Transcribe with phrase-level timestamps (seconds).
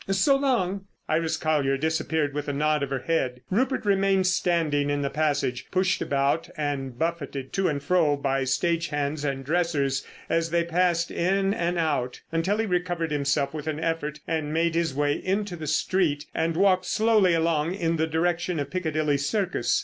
[0.09, 3.41] So long." Iris Colyer disappeared with a nod of her head.
[3.51, 8.87] Rupert remained standing in the passage, pushed about and buffeted to and fro by stage
[8.87, 13.79] hands and dressers as they passed in and out, until he recovered himself with an
[13.79, 18.59] effort and made his way into the street and walked slowly along in the direction
[18.59, 19.79] of Piccadilly Circus.